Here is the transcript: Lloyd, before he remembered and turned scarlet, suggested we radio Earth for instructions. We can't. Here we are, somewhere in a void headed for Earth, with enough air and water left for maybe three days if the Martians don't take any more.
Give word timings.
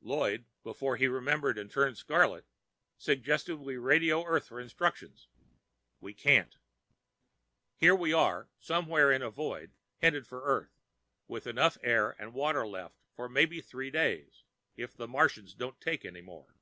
Lloyd, 0.00 0.44
before 0.64 0.96
he 0.96 1.06
remembered 1.06 1.56
and 1.56 1.70
turned 1.70 1.96
scarlet, 1.98 2.44
suggested 2.96 3.58
we 3.58 3.76
radio 3.76 4.24
Earth 4.24 4.48
for 4.48 4.58
instructions. 4.58 5.28
We 6.00 6.12
can't. 6.14 6.56
Here 7.76 7.94
we 7.94 8.12
are, 8.12 8.48
somewhere 8.58 9.12
in 9.12 9.22
a 9.22 9.30
void 9.30 9.70
headed 9.98 10.26
for 10.26 10.42
Earth, 10.42 10.80
with 11.28 11.46
enough 11.46 11.78
air 11.84 12.16
and 12.18 12.34
water 12.34 12.66
left 12.66 12.96
for 13.14 13.28
maybe 13.28 13.60
three 13.60 13.92
days 13.92 14.42
if 14.76 14.96
the 14.96 15.06
Martians 15.06 15.54
don't 15.54 15.80
take 15.80 16.04
any 16.04 16.22
more. 16.22 16.56